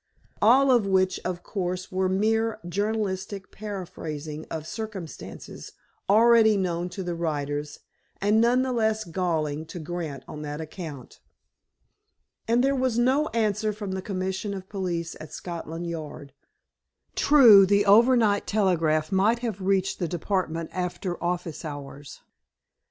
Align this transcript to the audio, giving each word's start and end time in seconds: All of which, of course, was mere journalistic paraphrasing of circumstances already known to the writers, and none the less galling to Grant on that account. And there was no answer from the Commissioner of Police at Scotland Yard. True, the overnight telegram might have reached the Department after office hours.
All 0.41 0.71
of 0.71 0.87
which, 0.87 1.19
of 1.23 1.43
course, 1.43 1.91
was 1.91 2.09
mere 2.09 2.57
journalistic 2.67 3.51
paraphrasing 3.51 4.47
of 4.49 4.65
circumstances 4.65 5.73
already 6.09 6.57
known 6.57 6.89
to 6.89 7.03
the 7.03 7.13
writers, 7.13 7.81
and 8.19 8.41
none 8.41 8.63
the 8.63 8.71
less 8.73 9.03
galling 9.03 9.63
to 9.67 9.77
Grant 9.77 10.23
on 10.27 10.41
that 10.41 10.59
account. 10.59 11.19
And 12.47 12.63
there 12.63 12.75
was 12.75 12.97
no 12.97 13.27
answer 13.27 13.71
from 13.71 13.91
the 13.91 14.01
Commissioner 14.01 14.57
of 14.57 14.69
Police 14.69 15.15
at 15.19 15.33
Scotland 15.33 15.85
Yard. 15.85 16.33
True, 17.15 17.67
the 17.67 17.85
overnight 17.85 18.47
telegram 18.47 19.03
might 19.11 19.39
have 19.45 19.61
reached 19.61 19.99
the 19.99 20.07
Department 20.07 20.71
after 20.73 21.23
office 21.23 21.63
hours. 21.63 22.21